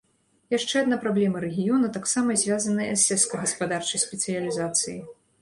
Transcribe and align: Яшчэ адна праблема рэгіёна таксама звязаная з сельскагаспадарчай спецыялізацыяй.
Яшчэ 0.53 0.75
адна 0.85 0.97
праблема 1.03 1.41
рэгіёна 1.45 1.91
таксама 1.97 2.37
звязаная 2.45 2.89
з 2.95 3.01
сельскагаспадарчай 3.03 4.03
спецыялізацыяй. 4.07 4.99